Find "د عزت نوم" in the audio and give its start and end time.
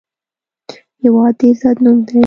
1.39-1.97